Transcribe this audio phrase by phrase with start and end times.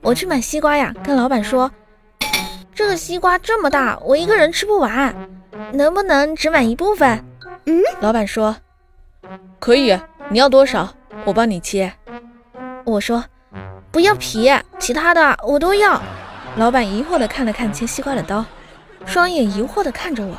[0.00, 1.70] 我去买西瓜呀，跟老板说，
[2.74, 5.14] 这个西瓜这么大，我一个人吃不完，
[5.72, 7.24] 能不能只买一部分？
[7.66, 8.56] 嗯，老板说
[9.58, 9.98] 可以，
[10.30, 10.88] 你要多少，
[11.24, 11.92] 我帮你切。
[12.84, 13.22] 我说
[13.90, 16.00] 不要皮，其他的我都要。
[16.56, 18.44] 老板疑惑地看了看切西瓜的刀，
[19.04, 20.34] 双眼疑惑地看着我。